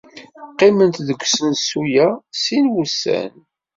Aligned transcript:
Qqiment 0.51 0.95
deg 1.07 1.21
usensu-a 1.25 2.07
sin 2.41 2.65
n 2.69 2.71
wussan. 2.73 3.33